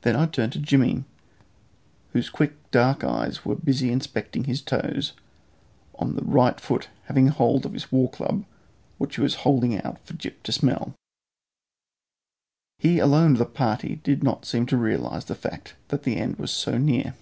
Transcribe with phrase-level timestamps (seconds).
[0.00, 1.04] Then I turned to Jimmy,
[2.12, 5.12] whose quick dark eyes were busy inspecting his toes, those
[5.94, 8.44] on the right foot having hold of his war club,
[8.96, 10.92] which he was holding out for Gyp to smell.
[12.80, 16.34] He alone of the party did not seem to realise the fact that the end
[16.40, 17.14] was so near.